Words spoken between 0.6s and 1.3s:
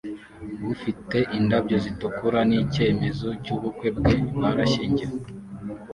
ufite